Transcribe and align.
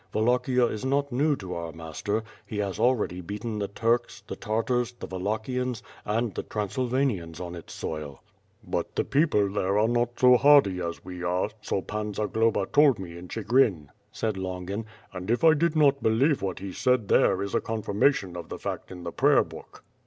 Wallachia 0.15 0.65
is 0.65 0.83
not 0.83 1.11
new 1.11 1.35
to 1.35 1.53
our 1.53 1.71
master, 1.71 2.23
he 2.43 2.57
has 2.57 2.79
already 2.79 3.21
beaten 3.21 3.59
the 3.59 3.67
Turks, 3.67 4.23
the 4.25 4.35
Tartars, 4.35 4.93
the 4.93 5.05
Wallachians, 5.05 5.83
and 6.05 6.33
the 6.33 6.41
Transylvanians 6.41 7.39
on 7.39 7.53
its 7.53 7.71
soil." 7.73 8.19
"But 8.63 8.95
the 8.95 9.03
people 9.03 9.47
there 9.51 9.77
are 9.77 9.87
not 9.87 10.19
so 10.19 10.37
hardy 10.37 10.81
as 10.81 11.05
we 11.05 11.21
are, 11.21 11.51
so 11.61 11.83
Pan 11.83 12.15
Zagloba 12.15 12.65
told 12.73 12.97
me 12.97 13.15
in 13.15 13.27
Chigrin," 13.27 13.89
said 14.11 14.37
Longin, 14.39 14.87
"and 15.13 15.29
if 15.29 15.43
I 15.43 15.53
did 15.53 15.75
not 15.75 16.01
believe 16.01 16.41
what 16.41 16.57
he 16.57 16.73
said 16.73 17.07
there 17.07 17.43
is 17.43 17.53
a 17.53 17.61
confirmation 17.61 18.35
of 18.35 18.49
the 18.49 18.57
fact 18.57 18.89
in 18.91 19.03
the 19.03 19.11
prayer 19.11 19.43
book." 19.43 19.83